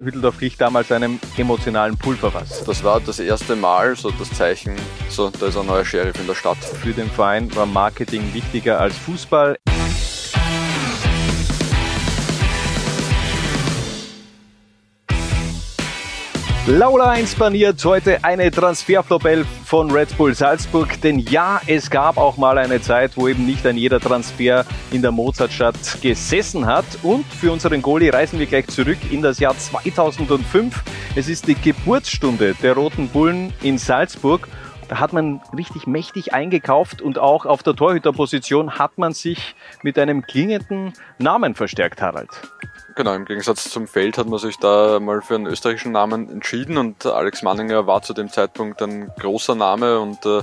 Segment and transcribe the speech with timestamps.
[0.00, 2.62] Hütteldorf glich damals einem emotionalen Pulverfass.
[2.64, 4.76] Das war das erste Mal so das Zeichen,
[5.08, 6.58] so da ist ein neuer Sheriff in der Stadt.
[6.58, 9.58] Für den Verein war Marketing wichtiger als Fußball.
[16.68, 21.00] Laula inspaniert heute eine Transferflopel von Red Bull Salzburg.
[21.00, 25.00] Denn ja, es gab auch mal eine Zeit, wo eben nicht ein jeder Transfer in
[25.00, 26.84] der Mozartstadt gesessen hat.
[27.02, 30.84] Und für unseren Goalie reisen wir gleich zurück in das Jahr 2005.
[31.16, 34.46] Es ist die Geburtsstunde der Roten Bullen in Salzburg.
[34.88, 39.98] Da hat man richtig mächtig eingekauft und auch auf der Torhüterposition hat man sich mit
[39.98, 42.28] einem klingenden Namen verstärkt, Harald.
[42.98, 46.76] Genau, im Gegensatz zum Feld hat man sich da mal für einen österreichischen Namen entschieden
[46.78, 50.42] und Alex Manninger war zu dem Zeitpunkt ein großer Name und äh,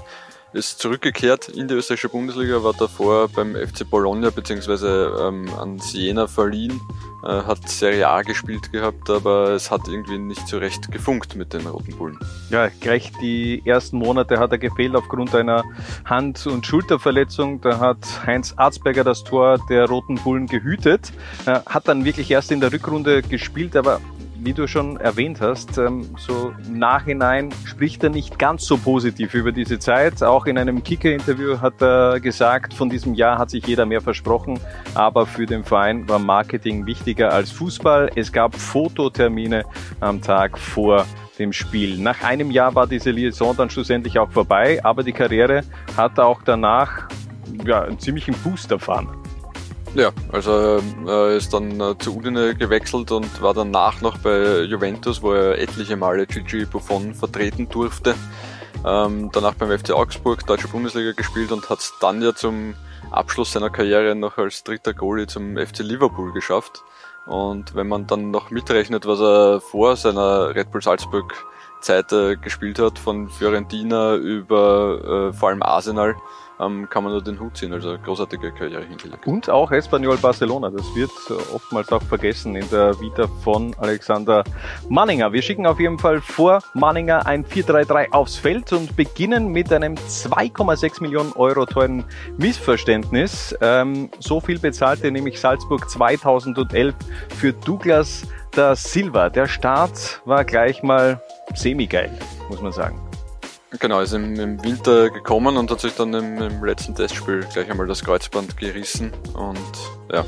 [0.54, 5.28] ist zurückgekehrt in die österreichische Bundesliga, war davor beim FC Bologna bzw.
[5.28, 6.80] Ähm, an Siena verliehen,
[7.26, 11.66] hat Serie A gespielt gehabt, aber es hat irgendwie nicht so recht gefunkt mit den
[11.66, 12.20] Roten Bullen.
[12.50, 15.64] Ja, gleich die ersten Monate hat er gefehlt aufgrund einer
[16.06, 17.62] Hand- und Schulterverletzung.
[17.62, 21.12] Da hat Heinz Arzberger das Tor der Roten Bullen gehütet,
[21.46, 24.00] äh, hat dann wirklich erst in der Rückrunde gespielt, aber
[24.46, 29.52] wie du schon erwähnt hast, ähm, so Nachhinein spricht er nicht ganz so positiv über
[29.52, 30.22] diese Zeit.
[30.22, 34.60] Auch in einem Kicker-Interview hat er gesagt, von diesem Jahr hat sich jeder mehr versprochen,
[34.94, 38.12] aber für den Verein war Marketing wichtiger als Fußball.
[38.16, 39.64] Es gab Fototermine
[40.00, 41.06] am Tag vor
[41.40, 41.98] dem Spiel.
[41.98, 45.64] Nach einem Jahr war diese Liaison dann schlussendlich auch vorbei, aber die Karriere
[45.98, 47.08] hat auch danach
[47.66, 49.25] ja, einen ziemlichen Boost erfahren.
[49.96, 54.64] Ja, also er äh, ist dann äh, zu Udine gewechselt und war danach noch bei
[54.64, 58.14] Juventus, wo er etliche Male Gigi Buffon vertreten durfte.
[58.86, 62.76] Ähm, danach beim FC Augsburg, Deutsche Bundesliga gespielt und hat es dann ja zum
[63.10, 66.84] Abschluss seiner Karriere noch als dritter Goalie zum FC Liverpool geschafft.
[67.26, 71.34] Und wenn man dann noch mitrechnet, was er vor seiner Red Bull Salzburg
[71.86, 76.16] Zeit äh, gespielt hat, von Fiorentina über äh, vor allem Arsenal,
[76.60, 77.74] ähm, kann man nur den Hut ziehen.
[77.74, 79.28] Also großartige Karriere hingelegt.
[79.28, 80.70] Und auch Espanyol Barcelona.
[80.70, 81.12] Das wird
[81.54, 84.44] oftmals auch vergessen in der Vita von Alexander
[84.90, 85.32] Manninger.
[85.32, 89.96] Wir schicken auf jeden Fall vor Manninger ein 4-3-3 aufs Feld und beginnen mit einem
[89.96, 92.04] 2,6 Millionen Euro teuren
[92.38, 93.56] Missverständnis.
[93.62, 96.96] Ähm, so viel bezahlte nämlich Salzburg 2011
[97.38, 98.24] für Douglas
[98.58, 99.30] da Silva.
[99.30, 101.22] Der Start war gleich mal
[101.54, 102.12] semi-geil,
[102.50, 103.00] muss man sagen.
[103.80, 107.70] Genau, ist im, im, Winter gekommen und hat sich dann im, im, letzten Testspiel gleich
[107.70, 109.60] einmal das Kreuzband gerissen und
[110.12, 110.24] ja,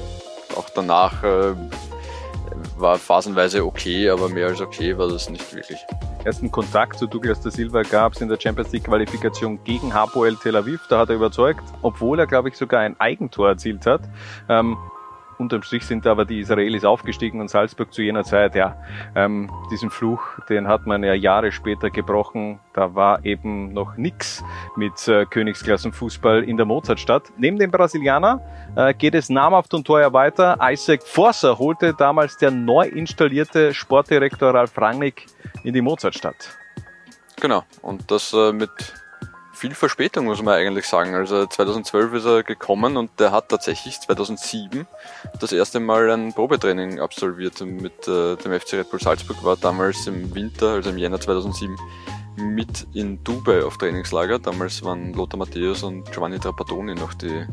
[0.57, 1.55] auch danach äh,
[2.77, 5.79] war phasenweise okay, aber mehr als okay war das nicht wirklich.
[6.25, 10.35] Ersten Kontakt zu Douglas da Silva gab es in der Champions League Qualifikation gegen Hapoel
[10.35, 10.81] Tel Aviv.
[10.89, 14.01] Da hat er überzeugt, obwohl er, glaube ich, sogar ein Eigentor erzielt hat.
[14.49, 14.77] Ähm,
[15.37, 18.75] Unterm Strich sind aber die Israelis aufgestiegen und Salzburg zu jener Zeit, ja,
[19.15, 22.59] ähm, diesen Fluch, den hat man ja Jahre später gebrochen.
[22.73, 24.43] Da war eben noch nix
[24.75, 27.31] mit äh, Königsklassenfußball in der Mozartstadt.
[27.37, 28.41] Neben dem Brasilianer
[28.75, 30.57] äh, geht es namhaft und teuer weiter.
[30.61, 35.27] Isaac Forser holte damals der neu installierte Sportdirektor Ralf Rangnick
[35.63, 36.57] in die Mozartstadt.
[37.39, 38.71] Genau, und das äh, mit
[39.57, 41.15] viel Verspätung, muss man eigentlich sagen.
[41.15, 44.87] Also 2012 ist er gekommen und der hat tatsächlich 2007
[45.39, 50.07] das erste Mal ein Probetraining absolviert mit äh, dem FC Red Bull Salzburg, war damals
[50.07, 51.75] im Winter, also im Jänner 2007,
[52.37, 54.39] mit in Dubai auf Trainingslager.
[54.39, 57.45] Damals waren Lothar Matthäus und Giovanni Trapattoni noch die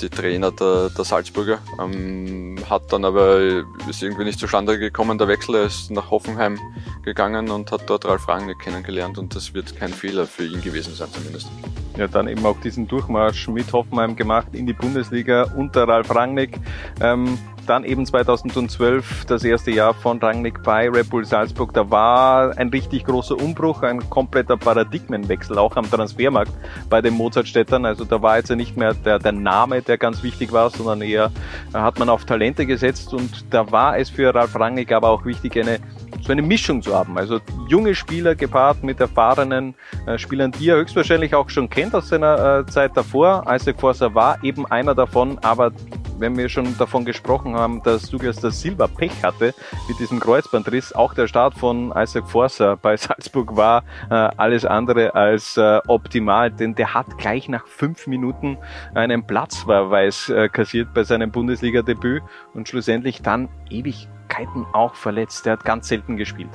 [0.00, 1.58] die Trainer der, der Salzburger.
[1.80, 5.54] Ähm, hat dann aber, ist irgendwie nicht zustande gekommen, der Wechsel.
[5.56, 6.58] Ist nach Hoffenheim
[7.02, 10.94] gegangen und hat dort Ralf Rangnick kennengelernt und das wird kein Fehler für ihn gewesen
[10.94, 11.48] sein zumindest.
[11.96, 16.58] Ja, dann eben auch diesen Durchmarsch mit Hoffenheim gemacht in die Bundesliga unter Ralf Rangnick.
[17.00, 21.72] Ähm, dann eben 2012 das erste Jahr von Rangnick bei Red Bull Salzburg.
[21.72, 26.52] Da war ein richtig großer Umbruch, ein kompletter Paradigmenwechsel auch am Transfermarkt
[26.88, 27.84] bei den Mozartstädtern.
[27.84, 31.30] Also da war jetzt nicht mehr der, der Name, der ganz wichtig war, sondern eher
[31.72, 35.56] hat man auf Talente gesetzt und da war es für Ralf Rangnick aber auch wichtig,
[35.58, 35.78] eine
[36.22, 37.16] so eine Mischung zu haben.
[37.16, 39.74] Also junge Spieler gepaart mit erfahrenen
[40.06, 43.44] äh, Spielern, die er höchstwahrscheinlich auch schon kennt aus seiner äh, Zeit davor.
[43.48, 45.72] Isaac Forser war eben einer davon, aber
[46.20, 49.54] wenn wir schon davon gesprochen haben, dass Douglas da Silva Pech hatte
[49.88, 55.14] mit diesem Kreuzbandriss, auch der Start von Isaac Forser bei Salzburg war äh, alles andere
[55.14, 58.58] als äh, optimal, denn der hat gleich nach fünf Minuten
[58.94, 62.22] einen Platzverweis äh, kassiert bei seinem Bundesliga-Debüt
[62.54, 65.46] und schlussendlich dann Ewigkeiten auch verletzt.
[65.46, 66.50] Der hat ganz selten gespielt.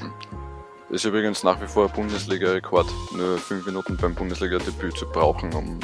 [0.90, 5.80] Ist übrigens nach wie vor Bundesliga-Rekord, nur fünf Minuten beim Bundesliga-Debüt zu brauchen, um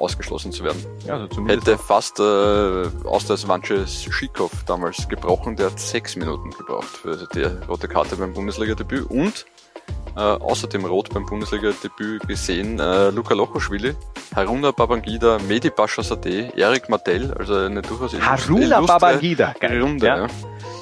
[0.00, 0.84] ausgeschlossen zu werden.
[1.06, 2.22] Ja, also Hätte fast äh,
[3.06, 8.16] aus der Svanche Schikow damals gebrochen, der hat sechs Minuten gebraucht für die rote Karte
[8.16, 9.46] beim Bundesliga-Debüt und
[10.16, 13.94] äh, außerdem rot beim Bundesliga-Debüt gesehen äh, Luca Lochoschwili,
[14.34, 19.80] Haruna Babangida, Medi Bashasade, Erik Martell, also eine durchaus Haruna Babangida, geil.
[19.80, 20.06] Runde.
[20.06, 20.16] Ja.
[20.22, 20.26] Ja.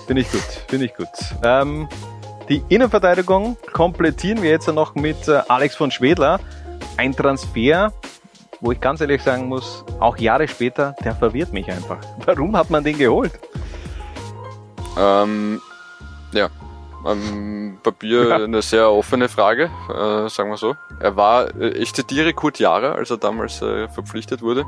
[0.07, 1.09] Finde ich gut, finde ich gut.
[1.43, 1.89] Ähm,
[2.49, 6.41] die Innenverteidigung komplettieren wir jetzt noch mit äh, Alex von Schwedler.
[6.97, 7.93] Ein Transfer,
[8.61, 11.99] wo ich ganz ehrlich sagen muss, auch Jahre später, der verwirrt mich einfach.
[12.27, 13.33] Warum hat man den geholt?
[14.99, 15.61] Ähm,
[16.33, 16.49] ja,
[17.05, 18.37] am Papier Ja.
[18.37, 20.75] eine sehr offene Frage, äh, sagen wir so.
[21.01, 24.65] Er war, äh, ich zitiere Kurt Jahre, als er damals äh, verpflichtet wurde.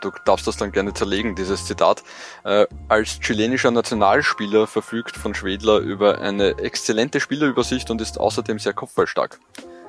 [0.00, 2.02] Du darfst das dann gerne zerlegen, dieses Zitat.
[2.44, 8.74] Äh, als chilenischer Nationalspieler verfügt von Schwedler über eine exzellente Spielerübersicht und ist außerdem sehr
[8.74, 9.38] kopfballstark.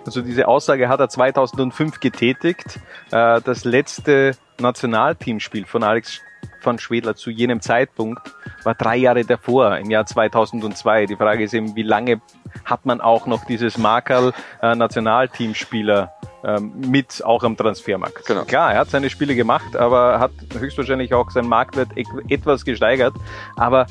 [0.05, 2.79] Also diese Aussage hat er 2005 getätigt.
[3.11, 6.21] Äh, das letzte Nationalteamspiel von Alex
[6.61, 8.21] von Schwedler zu jenem Zeitpunkt
[8.63, 11.05] war drei Jahre davor, im Jahr 2002.
[11.05, 12.21] Die Frage ist eben, wie lange
[12.63, 16.13] hat man auch noch dieses Markerl äh, Nationalteamspieler
[16.43, 18.25] ähm, mit auch am Transfermarkt.
[18.25, 18.43] Genau.
[18.43, 23.13] Klar, er hat seine Spiele gemacht, aber hat höchstwahrscheinlich auch seinen Marktwert e- etwas gesteigert.
[23.55, 23.85] Aber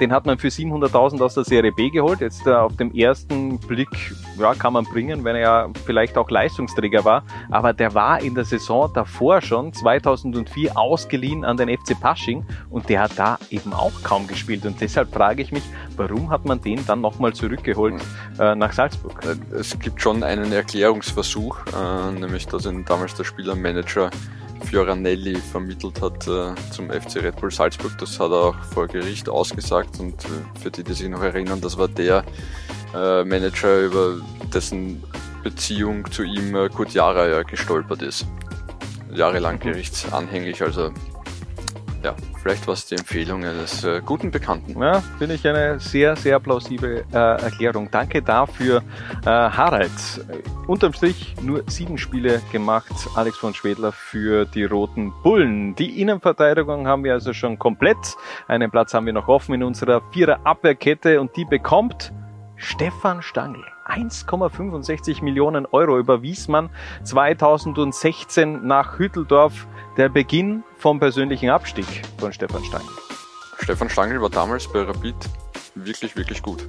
[0.00, 2.20] den hat man für 700.000 aus der Serie B geholt.
[2.20, 3.88] Jetzt äh, auf dem ersten Blick
[4.38, 7.24] ja, kann man bringen, wenn er ja vielleicht auch Leistungsträger war.
[7.50, 12.88] Aber der war in der Saison davor schon, 2004, ausgeliehen an den FC Pasching und
[12.88, 14.64] der hat da eben auch kaum gespielt.
[14.66, 15.64] Und deshalb frage ich mich,
[15.96, 18.02] warum hat man den dann nochmal zurückgeholt
[18.38, 19.20] äh, nach Salzburg?
[19.24, 24.10] Äh, Es gibt schon einen Erklärungsversuch, äh, nämlich dass ihn damals der Spielermanager
[24.64, 27.92] Fioranelli vermittelt hat äh, zum FC Red Bull Salzburg.
[27.98, 31.60] Das hat er auch vor Gericht ausgesagt und äh, für die, die sich noch erinnern,
[31.60, 32.24] das war der
[32.94, 34.20] äh, Manager, über
[34.52, 35.02] dessen
[35.42, 38.26] Beziehung zu ihm äh, Kurt Jara ja gestolpert ist.
[39.12, 40.92] Jahrelang gerichtsanhängig, also
[42.02, 44.80] ja, vielleicht war es die Empfehlung eines äh, guten Bekannten.
[44.80, 47.90] Ja, finde ich eine sehr, sehr plausible äh, Erklärung.
[47.90, 48.82] Danke dafür,
[49.24, 49.90] äh, Harald.
[50.66, 55.74] Unterm Strich nur sieben Spiele gemacht, Alex von Schwedler für die Roten Bullen.
[55.74, 57.98] Die Innenverteidigung haben wir also schon komplett.
[58.48, 62.12] Einen Platz haben wir noch offen in unserer Vierer-Abwehrkette und die bekommt
[62.62, 63.64] Stefan Stangl.
[63.86, 66.68] 1,65 Millionen Euro überwies man
[67.04, 69.66] 2016 nach Hütteldorf.
[69.96, 71.86] Der Beginn vom persönlichen Abstieg
[72.18, 72.86] von Stefan Stangl.
[73.60, 75.16] Stefan Stangl war damals bei Rapid
[75.74, 76.68] wirklich, wirklich gut.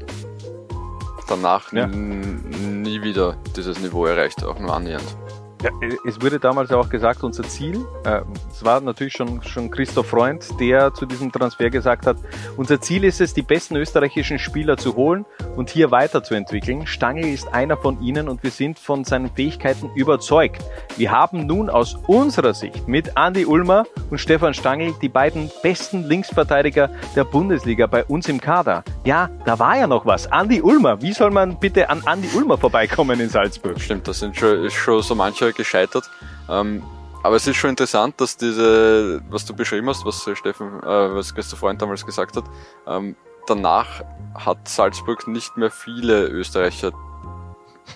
[1.28, 1.88] Danach Ja.
[1.88, 5.16] nie wieder dieses Niveau erreicht, auch nur annähernd.
[5.64, 5.70] Ja,
[6.08, 10.44] es wurde damals auch gesagt, unser Ziel, äh, es war natürlich schon, schon Christoph Freund,
[10.60, 12.18] der zu diesem Transfer gesagt hat,
[12.58, 15.24] unser Ziel ist es, die besten österreichischen Spieler zu holen
[15.56, 16.88] und hier weiterzuentwickeln.
[16.88, 20.64] Stangl ist einer von ihnen und wir sind von seinen Fähigkeiten überzeugt.
[20.98, 26.06] Wir haben nun aus unserer Sicht mit Andy Ulmer und Stefan Stangl die beiden besten
[26.06, 28.84] Linksverteidiger der Bundesliga bei uns im Kader.
[29.04, 30.26] Ja, da war ja noch was.
[30.26, 33.80] Andy Ulmer, wie soll man bitte an Andy Ulmer vorbeikommen in Salzburg?
[33.80, 35.14] Stimmt, da sind schon, schon so
[35.54, 36.10] gescheitert.
[36.50, 36.84] Ähm,
[37.24, 41.16] aber es ist schon interessant, dass diese, was du beschrieben hast, was äh, Steffen, äh,
[41.16, 42.46] was Christoph Freund damals gesagt hat,
[42.88, 43.16] ähm,
[43.48, 44.04] danach
[44.34, 46.92] hat Salzburg nicht mehr viele Österreicher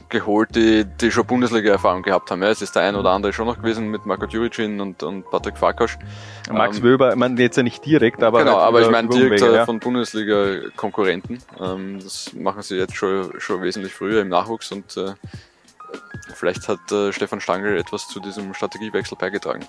[0.09, 2.43] geholt, die, die schon Bundesliga-Erfahrung gehabt haben.
[2.43, 5.29] Ja, es ist der ein oder andere schon noch gewesen mit Marco Djuricin und, und
[5.29, 5.97] Patrick Farkasch.
[6.51, 9.07] Max Ähm, Wöber, ich meine jetzt ja nicht direkt, aber genau, halt aber ich meine
[9.09, 9.65] direkt ja.
[9.65, 11.39] von Bundesliga-Konkurrenten.
[11.59, 15.13] Ähm, das machen sie jetzt schon, schon wesentlich früher im Nachwuchs und äh,
[16.33, 19.65] vielleicht hat äh, Stefan Stangl etwas zu diesem Strategiewechsel beigetragen.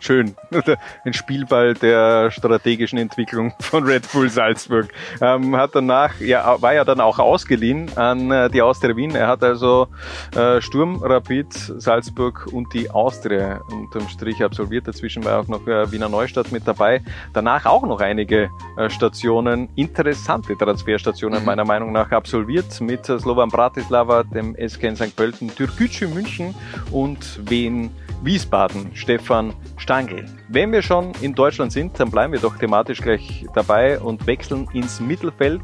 [0.00, 0.34] Schön.
[1.04, 4.88] Ein Spielball der strategischen Entwicklung von Red Bull Salzburg.
[5.20, 9.14] Ähm, hat danach, ja, war ja dann auch ausgeliehen an äh, die Austria Wien.
[9.14, 9.88] Er hat also
[10.34, 14.88] äh, Sturm, Rapid, Salzburg und die Austria unterm Strich absolviert.
[14.88, 17.02] Dazwischen war auch noch äh, Wiener Neustadt mit dabei.
[17.32, 21.46] Danach auch noch einige äh, Stationen, interessante Transferstationen Mhm.
[21.46, 25.16] meiner Meinung nach absolviert mit Slovan Bratislava, dem SK in St.
[25.16, 26.54] Pölten, Türkgücü München
[26.92, 27.90] und Wien
[28.22, 30.24] Wiesbaden, Stefan Stangl.
[30.48, 34.66] Wenn wir schon in Deutschland sind, dann bleiben wir doch thematisch gleich dabei und wechseln
[34.72, 35.60] ins Mittelfeld.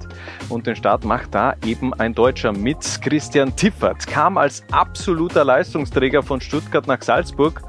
[0.48, 4.06] Und den Start macht da eben ein Deutscher mit Christian Tiffert.
[4.06, 7.62] Kam als absoluter Leistungsträger von Stuttgart nach Salzburg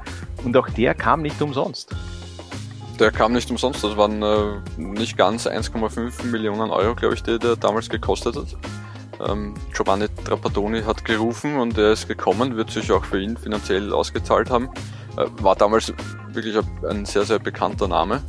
[0.44, 1.94] und auch der kam nicht umsonst.
[2.98, 7.38] Der kam nicht umsonst, das waren äh, nicht ganz 1,5 Millionen Euro, glaube ich, die
[7.38, 8.56] der damals gekostet hat.
[9.26, 13.92] Ähm, Giovanni Trapattoni hat gerufen und er ist gekommen, wird sich auch für ihn finanziell
[13.92, 14.68] ausgezahlt haben.
[15.16, 15.92] Äh, war damals
[16.28, 16.56] wirklich
[16.88, 18.22] ein sehr, sehr bekannter Name,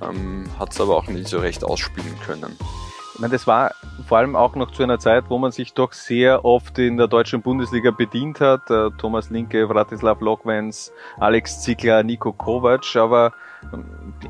[0.00, 2.56] ähm, hat es aber auch nie so recht ausspielen können.
[3.18, 3.72] meine, das war
[4.06, 7.08] vor allem auch noch zu einer Zeit, wo man sich doch sehr oft in der
[7.08, 8.70] deutschen Bundesliga bedient hat.
[8.70, 13.32] Äh, Thomas Linke, Vratislav Lokvens, Alex Ziegler, Nico Kovac, aber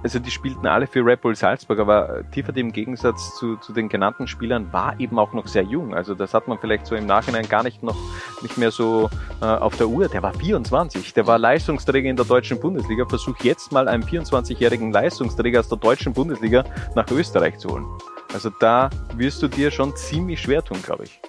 [0.02, 3.88] also die spielten alle für Red Bull Salzburg, aber Tiefert im Gegensatz zu, zu den
[3.88, 5.94] genannten Spielern war eben auch noch sehr jung.
[5.94, 7.96] Also das hat man vielleicht so im Nachhinein gar nicht noch
[8.42, 9.10] nicht mehr so
[9.40, 10.08] äh, auf der Uhr.
[10.08, 13.04] Der war 24, der war Leistungsträger in der deutschen Bundesliga.
[13.06, 17.86] Versuch jetzt mal einen 24-jährigen Leistungsträger aus der deutschen Bundesliga nach Österreich zu holen.
[18.32, 21.20] Also da wirst du dir schon ziemlich schwer tun, glaube ich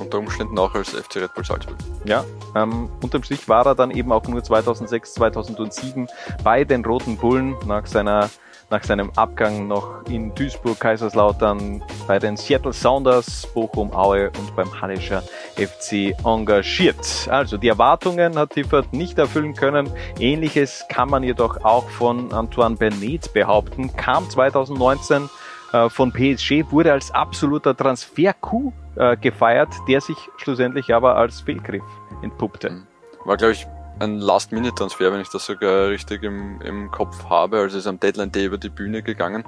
[0.00, 1.76] unter Umständen auch als FC Red Bull Salzburg.
[2.04, 6.08] Ja, ähm, unterm Strich war er dann eben auch nur 2006, 2007
[6.42, 8.30] bei den Roten Bullen nach seiner
[8.70, 14.80] nach seinem Abgang noch in Duisburg, Kaiserslautern, bei den Seattle Sounders, Bochum, Aue und beim
[14.80, 15.22] Hallischer
[15.56, 17.28] FC engagiert.
[17.28, 19.90] Also die Erwartungen hat Tiffert nicht erfüllen können.
[20.18, 23.94] Ähnliches kann man jedoch auch von Antoine Bernet behaupten.
[23.96, 25.28] Kam 2019
[25.72, 31.84] äh, von PSG, wurde als absoluter Transfer-Coup äh, gefeiert, der sich schlussendlich aber als Fehlgriff
[32.22, 32.70] entpuppte.
[32.70, 32.86] Mhm.
[33.24, 33.66] War, glaube ich,
[34.00, 37.58] ein Last-Minute-Transfer, wenn ich das sogar richtig im, im Kopf habe.
[37.58, 39.44] Also ist am Deadline-Day über die Bühne gegangen.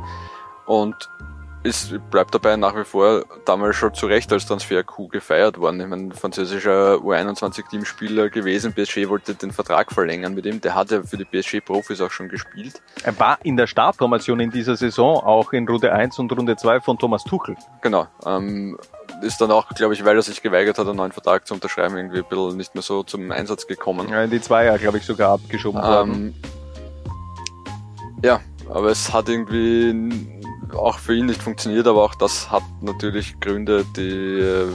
[0.66, 1.08] Und
[1.62, 5.80] ist, bleibt dabei nach wie vor damals schon zu Recht als Transfer-Coup gefeiert worden.
[5.80, 8.72] Ich meine, französischer U21-Teamspieler gewesen.
[8.72, 10.60] PSG wollte den Vertrag verlängern mit ihm.
[10.60, 12.82] Der hat ja für die PSG-Profis auch schon gespielt.
[13.04, 16.80] Er war in der Startformation in dieser Saison, auch in Runde 1 und Runde 2
[16.80, 17.56] von Thomas Tuchel.
[17.80, 18.08] Genau.
[18.26, 18.76] Ähm,
[19.22, 21.96] ist dann auch, glaube ich, weil er sich geweigert hat, einen neuen Vertrag zu unterschreiben,
[21.96, 24.08] irgendwie ein bisschen nicht mehr so zum Einsatz gekommen.
[24.08, 26.42] Ja, in die Zweier, glaube ich, sogar abgeschoben ähm, worden.
[28.22, 30.10] Ja, aber es hat irgendwie
[30.74, 34.68] auch für ihn nicht funktioniert, aber auch das hat natürlich Gründe, die äh,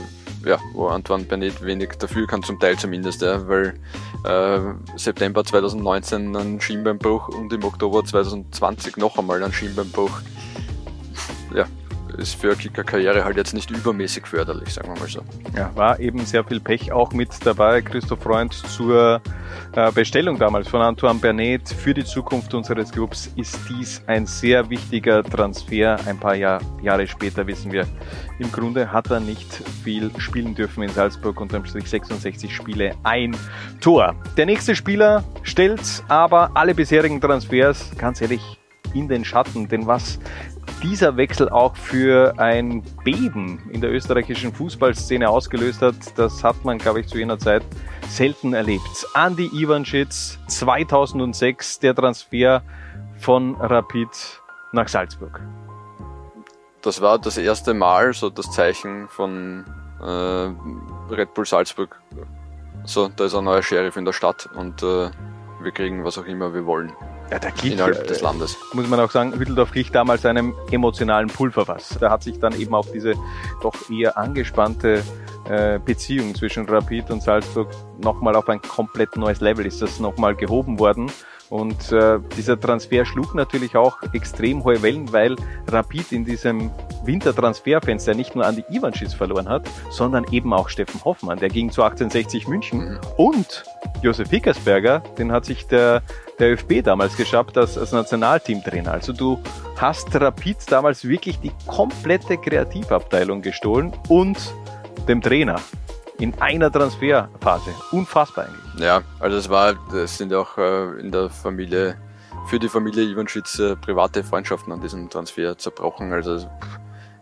[0.44, 3.78] ja, wo Antoine Bernet wenig dafür kann, zum Teil zumindest, ja, weil
[4.24, 4.60] äh,
[4.96, 10.20] September 2019 ein Schienbeinbruch und im Oktober 2020 noch einmal ein Schienbeinbruch.
[12.16, 15.20] Ist für Kicker-Karriere halt jetzt nicht übermäßig förderlich, sagen wir mal so.
[15.56, 17.82] Ja, war eben sehr viel Pech auch mit dabei.
[17.82, 19.20] Christoph Freund zur
[19.72, 24.68] äh, Bestellung damals von Antoine Bernet für die Zukunft unseres Clubs ist dies ein sehr
[24.70, 25.98] wichtiger Transfer.
[26.06, 27.86] Ein paar Jahr, Jahre später wissen wir,
[28.38, 29.52] im Grunde hat er nicht
[29.84, 33.36] viel spielen dürfen in Salzburg, unterm Strich 66 Spiele, ein
[33.80, 34.14] Tor.
[34.36, 38.58] Der nächste Spieler stellt aber alle bisherigen Transfers, ganz ehrlich,
[38.94, 40.18] in den Schatten, denn was
[40.82, 46.78] dieser Wechsel auch für ein Beben in der österreichischen Fußballszene ausgelöst hat, das hat man,
[46.78, 47.62] glaube ich, zu jener Zeit
[48.08, 49.06] selten erlebt.
[49.14, 52.62] Andy Ivanschitz 2006, der Transfer
[53.18, 54.08] von Rapid
[54.72, 55.40] nach Salzburg.
[56.82, 59.64] Das war das erste Mal so das Zeichen von
[60.00, 62.00] äh, Red Bull Salzburg.
[62.84, 65.10] So, da ist ein neuer Sheriff in der Stadt und äh,
[65.60, 66.92] wir kriegen was auch immer wir wollen.
[67.30, 68.56] Ja, der Klick, innerhalb des Landes.
[68.72, 71.98] Muss man auch sagen, Hütteldorf glich damals einem emotionalen Pulverfass.
[72.00, 73.14] Da hat sich dann eben auch diese
[73.62, 75.02] doch eher angespannte
[75.48, 77.68] äh, Beziehung zwischen Rapid und Salzburg
[77.98, 81.10] nochmal auf ein komplett neues Level ist das nochmal gehoben worden.
[81.50, 85.36] Und äh, dieser Transfer schlug natürlich auch extrem hohe Wellen, weil
[85.68, 86.70] Rapid in diesem
[87.04, 91.38] Wintertransferfenster nicht nur Andi Ivanschitz verloren hat, sondern eben auch Steffen Hoffmann.
[91.38, 93.00] Der ging zu 1860 München mhm.
[93.16, 93.64] und
[94.02, 96.02] Josef Hickersberger, den hat sich der,
[96.38, 98.92] der ÖFB damals geschafft als, als Nationalteamtrainer.
[98.92, 99.40] Also du
[99.76, 104.38] hast Rapid damals wirklich die komplette Kreativabteilung gestohlen und
[105.08, 105.56] dem Trainer
[106.20, 107.74] in einer Transferphase.
[107.92, 108.80] Unfassbar eigentlich.
[108.84, 111.96] Ja, also es war, das sind auch äh, in der Familie,
[112.46, 116.12] für die Familie Ivanschitz äh, private Freundschaften an diesem Transfer zerbrochen.
[116.12, 116.48] Also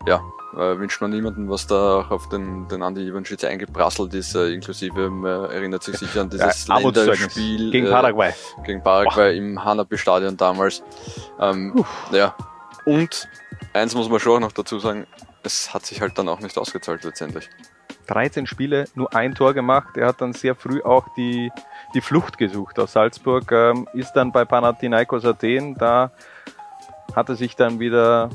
[0.07, 0.21] ja,
[0.53, 5.09] äh, wünscht man niemanden, was da auch auf den, den Andi Ivanschitz eingeprasselt ist, inklusive,
[5.09, 8.29] man erinnert sich sicher an dieses ja, Länderspiel gegen Paraguay.
[8.29, 9.37] Äh, gegen Paraguay Boah.
[9.37, 10.81] im Hanabi-Stadion damals.
[11.39, 12.35] Ähm, ja,
[12.85, 13.27] und
[13.73, 15.05] eins muss man schon auch noch dazu sagen,
[15.43, 17.49] es hat sich halt dann auch nicht ausgezahlt letztendlich.
[18.07, 19.97] 13 Spiele, nur ein Tor gemacht.
[19.97, 21.51] Er hat dann sehr früh auch die,
[21.93, 26.11] die Flucht gesucht aus Salzburg, ähm, ist dann bei Panathinaikos Athen, da
[27.15, 28.29] hat er sich dann wieder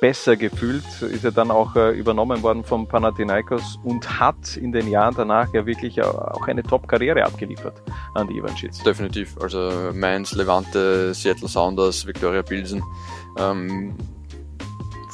[0.00, 4.88] besser gefühlt, ist er dann auch äh, übernommen worden vom Panathinaikos und hat in den
[4.88, 7.82] Jahren danach ja wirklich auch eine Top-Karriere abgeliefert
[8.14, 8.82] an die Ivanschitz.
[8.82, 12.82] Definitiv, also Mainz, Levante, Seattle Sounders, Victoria Pilsen,
[13.38, 13.94] ähm,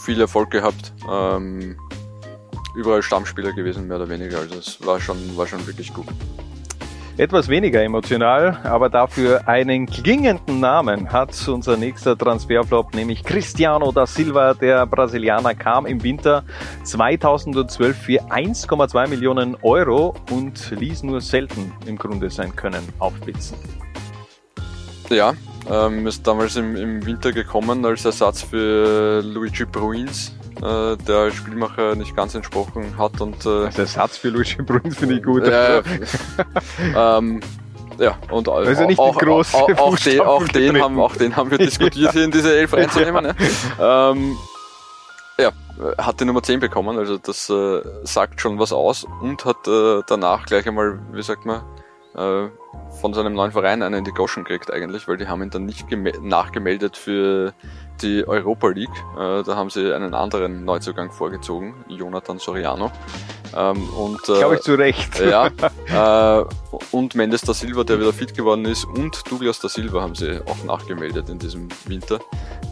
[0.04, 1.76] viel Erfolg gehabt, ähm,
[2.74, 4.38] überall Stammspieler gewesen, mehr oder weniger.
[4.38, 6.06] Also es war schon, war schon wirklich gut.
[7.18, 14.06] Etwas weniger emotional, aber dafür einen klingenden Namen hat unser nächster Transferflop, nämlich Cristiano da
[14.06, 16.42] Silva, der Brasilianer, kam im Winter
[16.84, 23.58] 2012 für 1,2 Millionen Euro und ließ nur selten im Grunde sein Können aufblitzen.
[25.10, 25.34] Ja,
[25.70, 31.34] ähm, ist damals im, im Winter gekommen als Ersatz für Luigi Bruins, äh, der als
[31.34, 33.20] Spielmacher nicht ganz entsprochen hat.
[33.20, 35.44] Und, äh, also Ersatz für Luigi Bruns finde ich gut.
[35.44, 35.82] Äh,
[36.96, 37.40] ähm,
[37.98, 41.50] ja, und also nicht auch, große auch, auch, den, auch, den haben, auch den haben
[41.50, 43.34] wir diskutiert, hier in diese Elf reinzunehmen.
[43.78, 44.10] Ja.
[44.10, 44.36] Ähm,
[45.38, 45.52] ja,
[45.98, 50.02] hat die Nummer 10 bekommen, also das äh, sagt schon was aus und hat äh,
[50.06, 51.62] danach gleich einmal, wie sagt man,
[52.14, 52.48] äh,
[53.00, 55.66] von seinem neuen Verein einen in die Goschen gekriegt eigentlich, weil die haben ihn dann
[55.66, 55.86] nicht
[56.22, 57.54] nachgemeldet für
[58.00, 59.04] die Europa League.
[59.16, 62.90] Äh, da haben sie einen anderen Neuzugang vorgezogen, Jonathan Soriano.
[63.56, 65.20] Ähm, und, äh, Glaube ich zu Recht.
[65.20, 65.50] Ja.
[66.40, 66.44] äh,
[66.90, 70.40] und Mendes da Silva, der wieder fit geworden ist, und Douglas da Silva haben sie
[70.46, 72.18] auch nachgemeldet in diesem Winter.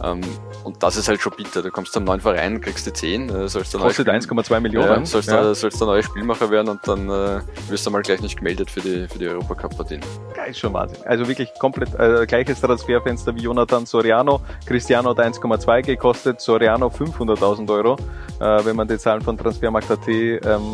[0.03, 0.21] Ähm,
[0.63, 1.61] und das ist halt schon bitter.
[1.61, 4.87] Du kommst zum neuen Verein, kriegst die 10, äh, sollst Kostet 1,2 Millionen.
[4.87, 5.43] Ja, sollst, ja.
[5.43, 8.71] Da, sollst der neue Spielmacher werden und dann äh, wirst du mal gleich nicht gemeldet
[8.71, 10.01] für die, für die Europacup-Partien.
[10.49, 10.97] Ist schon Wahnsinn.
[11.05, 14.41] Also wirklich komplett äh, gleiches Transferfenster wie Jonathan Soriano.
[14.65, 17.95] Cristiano hat 1,2 gekostet, Soriano 500.000 Euro,
[18.39, 20.70] äh, wenn man die Zahlen von Transfermarkt.at ähm,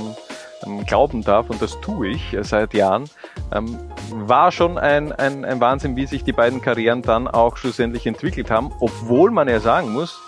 [0.66, 3.06] ähm, glauben darf, und das tue ich äh, seit Jahren,
[3.52, 3.78] ähm,
[4.12, 8.50] war schon ein, ein, ein Wahnsinn, wie sich die beiden Karrieren dann auch schlussendlich entwickelt
[8.52, 10.20] haben, obwohl man ja sagen muss,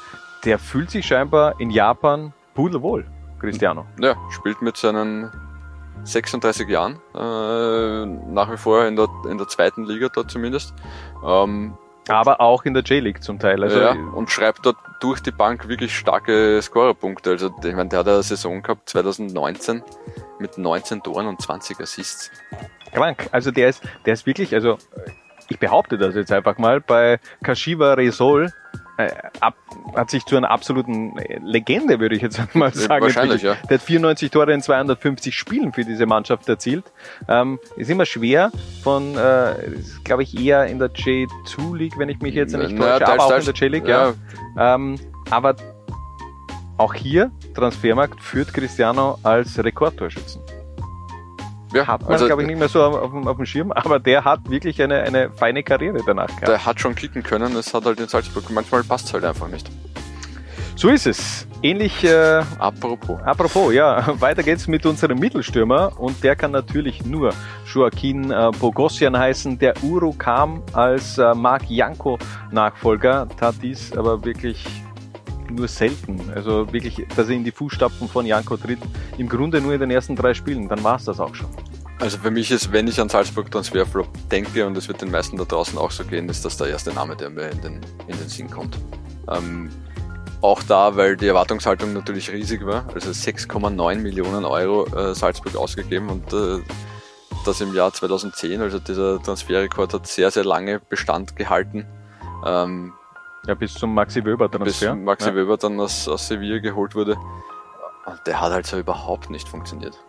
[0.45, 3.05] der fühlt sich scheinbar in Japan pudelwohl,
[3.39, 3.85] Cristiano.
[3.99, 5.31] Ja, spielt mit seinen
[6.03, 10.73] 36 Jahren, äh, nach wie vor in der, in der zweiten Liga dort zumindest.
[11.25, 11.73] Ähm,
[12.07, 13.63] aber auch in der J-League zum Teil.
[13.63, 17.31] Also ja, und schreibt dort durch die Bank wirklich starke Scorerpunkte.
[17.31, 19.83] Also ich meine, der hat eine Saison gehabt 2019
[20.39, 22.31] mit 19 Toren und 20 Assists.
[22.91, 23.29] Krank.
[23.31, 24.77] Also der ist, der ist wirklich, also
[25.49, 28.51] ich behaupte das jetzt einfach mal, bei Kashiwa Resol
[29.39, 29.55] ab,
[29.95, 33.03] hat sich zu einer absoluten Legende, würde ich jetzt mal sagen.
[33.03, 33.55] Wahrscheinlich, ja.
[33.69, 36.91] Der hat 94 Tore in 250 Spielen für diese Mannschaft erzielt.
[37.27, 38.51] Ähm, ist immer schwer
[38.83, 39.53] von, äh,
[40.03, 43.37] glaube ich, eher in der J2 League, wenn ich mich jetzt nicht täusche, aber auch
[43.37, 44.13] in der J-League, ja.
[44.55, 44.75] ja.
[44.75, 44.95] Ähm,
[45.29, 45.55] aber
[46.77, 50.41] auch hier, Transfermarkt, führt Cristiano als Rekordtorschützen.
[51.73, 54.23] Ja, hat man, also, glaube ich, nicht mehr so auf, auf, dem Schirm, aber der
[54.23, 56.47] hat wirklich eine, eine feine Karriere danach gehabt.
[56.47, 59.47] Der hat schon kicken können, es hat halt in Salzburg, manchmal passt es halt einfach
[59.47, 59.69] nicht.
[60.79, 61.45] So ist es.
[61.61, 62.05] Ähnlich.
[62.05, 63.19] Äh, apropos.
[63.25, 64.01] Apropos, ja.
[64.21, 67.33] Weiter geht's mit unserem Mittelstürmer und der kann natürlich nur
[67.65, 69.59] Joaquin äh, Bogossian heißen.
[69.59, 72.17] Der Uro kam als äh, Marc Janko
[72.51, 74.65] Nachfolger, tat dies aber wirklich
[75.51, 76.19] nur selten.
[76.33, 78.79] Also wirklich, dass er in die Fußstapfen von Janko tritt.
[79.17, 81.49] Im Grunde nur in den ersten drei Spielen, dann war es das auch schon.
[81.99, 85.35] Also für mich ist, wenn ich an Salzburg Transferflop denke, und es wird den meisten
[85.37, 87.73] da draußen auch so gehen, ist das der erste Name, der mir in den,
[88.07, 88.77] in den Sinn kommt.
[89.29, 89.69] Ähm,
[90.41, 96.07] auch da, weil die Erwartungshaltung natürlich riesig war, also 6,9 Millionen Euro äh, Salzburg ausgegeben
[96.07, 96.63] und äh,
[97.45, 101.85] das im Jahr 2010, also dieser Transferrekord hat sehr, sehr lange Bestand gehalten.
[102.45, 102.93] Ähm,
[103.47, 104.95] ja, bis zum Maxi Wöber Transfer.
[104.95, 105.35] Bis Maxi ja.
[105.35, 107.17] Weber dann aus, aus Sevilla geholt wurde.
[108.05, 109.99] Und der hat halt so überhaupt nicht funktioniert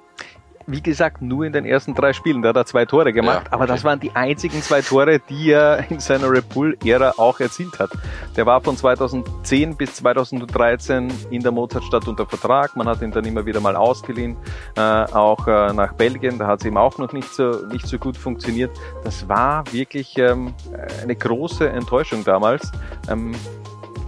[0.67, 2.43] wie gesagt, nur in den ersten drei Spielen.
[2.43, 3.53] Da hat er zwei Tore gemacht, ja, okay.
[3.53, 7.79] aber das waren die einzigen zwei Tore, die er in seiner Red Bull-Ära auch erzielt
[7.79, 7.91] hat.
[8.37, 12.77] Der war von 2010 bis 2013 in der Mozartstadt unter Vertrag.
[12.77, 14.37] Man hat ihn dann immer wieder mal ausgeliehen,
[14.77, 16.39] äh, auch äh, nach Belgien.
[16.39, 18.71] Da hat es ihm auch noch nicht so, nicht so gut funktioniert.
[19.05, 20.55] Das war wirklich ähm,
[21.03, 22.71] eine große Enttäuschung damals.
[23.09, 23.35] Ähm,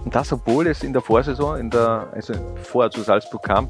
[0.05, 3.69] und das, obwohl es in der Vorsaison, in der, also vorher zu Salzburg kam,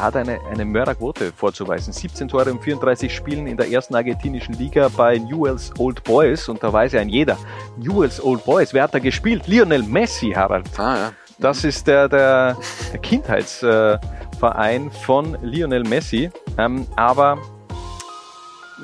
[0.00, 1.92] da hat eine, eine Mörderquote vorzuweisen.
[1.92, 6.48] 17 Tore in 34 Spielen in der ersten argentinischen Liga bei Newell's Old Boys.
[6.48, 7.36] Und da weiß ja ein jeder.
[7.76, 9.46] Newell's Old Boys, wer hat da gespielt?
[9.46, 10.66] Lionel Messi, Harald.
[10.78, 11.12] Ah, ja.
[11.38, 12.56] Das ist der, der,
[12.92, 16.30] der Kindheitsverein von Lionel Messi.
[16.56, 17.36] Ähm, aber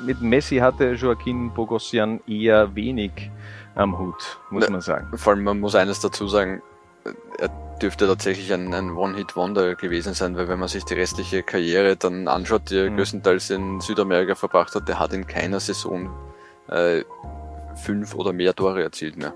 [0.05, 3.31] mit Messi hatte Joaquin Bogossian eher wenig
[3.73, 5.17] am Hut, muss ne, man sagen.
[5.17, 6.61] Vor allem, man muss eines dazu sagen,
[7.37, 7.49] er
[7.81, 12.27] dürfte tatsächlich ein, ein One-Hit-Wonder gewesen sein, weil wenn man sich die restliche Karriere dann
[12.27, 12.97] anschaut, die er mhm.
[12.97, 16.09] größtenteils in Südamerika verbracht hat, der hat in keiner Saison
[16.69, 17.03] äh,
[17.75, 19.33] fünf oder mehr Tore erzielt mehr.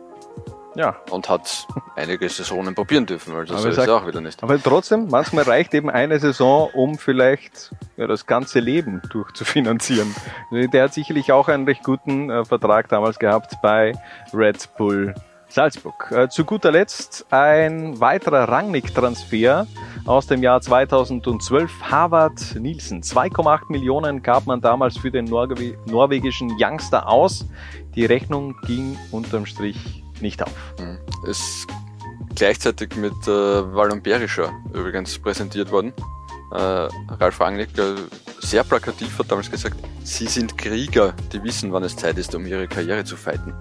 [0.75, 0.95] Ja.
[1.09, 4.41] Und hat einige Saisonen probieren dürfen, also aber so ist sag, auch wieder nicht.
[4.41, 10.15] Aber trotzdem, manchmal reicht eben eine Saison, um vielleicht ja, das ganze Leben durchzufinanzieren.
[10.51, 13.93] Der hat sicherlich auch einen recht guten äh, Vertrag damals gehabt bei
[14.33, 15.13] Red Bull
[15.51, 16.11] Salzburg.
[16.11, 19.67] Äh, zu guter Letzt ein weiterer Rangnick-Transfer
[20.05, 21.71] aus dem Jahr 2012.
[21.83, 23.03] Harvard Nielsen.
[23.03, 27.45] 2,8 Millionen gab man damals für den Norwe norwegischen Youngster aus.
[27.95, 30.53] Die Rechnung ging unterm Strich nicht auf.
[30.79, 30.97] Mhm.
[31.27, 31.67] Ist
[32.35, 35.93] gleichzeitig mit äh, Wallon Berischer übrigens präsentiert worden.
[36.53, 37.95] Äh, Ralf Rangnick, äh,
[38.39, 42.45] sehr plakativ, hat damals gesagt, Sie sind Krieger, die wissen, wann es Zeit ist, um
[42.45, 43.53] ihre Karriere zu fighten.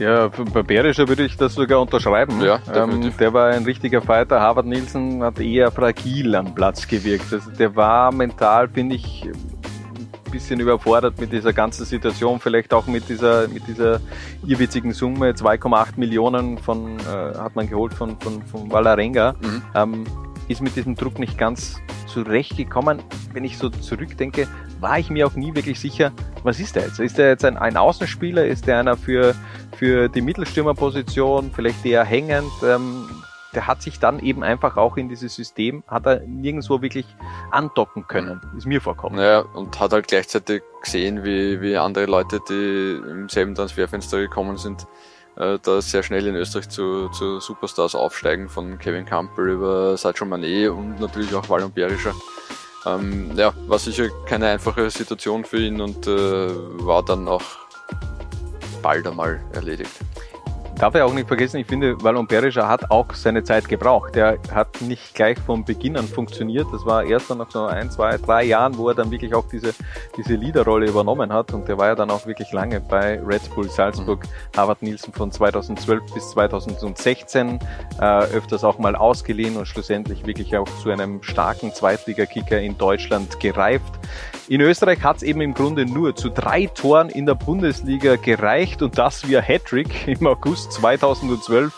[0.00, 2.40] Ja, bei Berischer würde ich das sogar unterschreiben.
[2.40, 4.40] Ja, ähm, der war ein richtiger Fighter.
[4.40, 7.30] Harvard Nielsen hat eher fragil am Platz gewirkt.
[7.30, 12.86] Also der war mental, finde ich, ein bisschen überfordert mit dieser ganzen Situation, vielleicht auch
[12.86, 14.00] mit dieser, mit dieser
[14.46, 15.32] irrwitzigen Summe.
[15.32, 19.34] 2,8 Millionen von, äh, hat man geholt von, von, von Valarenga.
[19.38, 19.62] Mhm.
[19.74, 20.04] Ähm,
[20.50, 23.02] ist mit diesem Druck nicht ganz zurechtgekommen.
[23.32, 24.48] Wenn ich so zurückdenke,
[24.80, 26.98] war ich mir auch nie wirklich sicher, was ist der jetzt?
[26.98, 28.44] Ist der jetzt ein, ein Außenspieler?
[28.44, 29.34] Ist der einer für,
[29.76, 32.50] für die Mittelstürmerposition, vielleicht eher hängend?
[32.64, 33.08] Ähm,
[33.54, 37.06] der hat sich dann eben einfach auch in dieses System, hat er nirgendwo wirklich
[37.50, 39.16] andocken können, ist mir vorkommen.
[39.16, 44.56] Naja, und hat halt gleichzeitig gesehen, wie, wie andere Leute, die im selben Transferfenster gekommen
[44.56, 44.86] sind,
[45.36, 50.26] äh, da sehr schnell in Österreich zu, zu Superstars aufsteigen, von Kevin Campbell über Sadio
[50.26, 52.14] Mané und natürlich auch Wallon Berischer.
[52.86, 57.42] Ähm, ja, war sicher keine einfache Situation für ihn und äh, war dann auch
[58.82, 59.92] bald einmal erledigt
[60.80, 64.14] darf ja auch nicht vergessen, ich finde, Wallon Berischer hat auch seine Zeit gebraucht.
[64.14, 66.68] Der hat nicht gleich von Beginn an funktioniert.
[66.72, 69.44] Das war erst dann nach so ein, zwei, drei Jahren, wo er dann wirklich auch
[69.46, 69.74] diese,
[70.16, 71.52] diese Leaderrolle übernommen hat.
[71.52, 74.22] Und der war ja dann auch wirklich lange bei Red Bull Salzburg.
[74.24, 74.56] Mhm.
[74.56, 77.58] Harvard Nielsen von 2012 bis 2016
[78.00, 83.38] äh, öfters auch mal ausgeliehen und schlussendlich wirklich auch zu einem starken Zweitligakicker in Deutschland
[83.38, 83.92] gereift.
[84.48, 88.82] In Österreich hat es eben im Grunde nur zu drei Toren in der Bundesliga gereicht
[88.82, 91.72] und das via Hattrick im August 2012.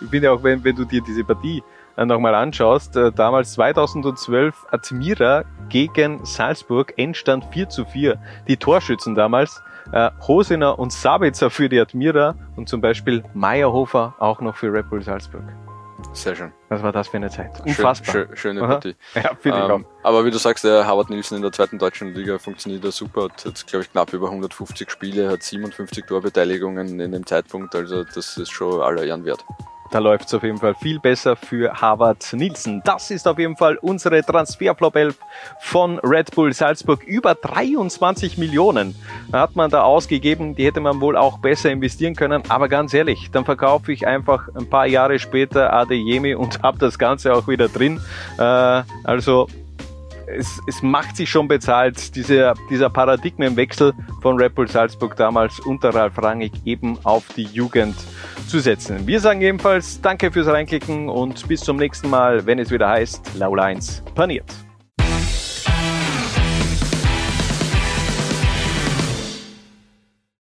[0.00, 1.62] Ich finde auch, wenn, wenn du dir diese Partie
[1.96, 8.18] äh, nochmal anschaust, äh, damals 2012 Admira gegen Salzburg, Endstand 4 zu 4.
[8.48, 14.40] Die Torschützen damals, äh, Hosiner und Sabitzer für die Admira und zum Beispiel Meyerhofer auch
[14.40, 15.44] noch für Red Bull Salzburg.
[16.16, 16.50] Sehr schön.
[16.70, 17.60] Was war das für eine Zeit?
[17.66, 18.12] Unfassbar.
[18.12, 18.96] Schön, schön, schöne Partie.
[19.14, 19.80] Ja, finde ähm, ich auch.
[20.02, 23.24] Aber wie du sagst, der Howard Nielsen in der zweiten deutschen Liga funktioniert ja super,
[23.24, 28.02] hat jetzt, glaube ich, knapp über 150 Spiele, hat 57 Torbeteiligungen in dem Zeitpunkt, also
[28.02, 29.44] das ist schon aller Ehren wert.
[29.96, 32.82] Da läuft es auf jeden Fall viel besser für Harvard Nielsen.
[32.84, 35.16] Das ist auf jeden Fall unsere Transferflop 11
[35.60, 37.02] von Red Bull Salzburg.
[37.02, 38.94] Über 23 Millionen
[39.32, 40.54] hat man da ausgegeben.
[40.54, 42.42] Die hätte man wohl auch besser investieren können.
[42.50, 46.98] Aber ganz ehrlich, dann verkaufe ich einfach ein paar Jahre später Adeyemi und habe das
[46.98, 47.98] Ganze auch wieder drin.
[48.36, 49.48] Äh, also
[50.26, 55.94] es, es macht sich schon bezahlt, dieser, dieser Paradigmenwechsel von Red Bull Salzburg damals unter
[55.94, 57.96] Ralf Rangig eben auf die Jugend
[58.48, 59.06] zu setzen.
[59.06, 63.36] Wir sagen ebenfalls Danke fürs Reinklicken und bis zum nächsten Mal, wenn es wieder heißt
[63.36, 64.65] Laula 1 paniert.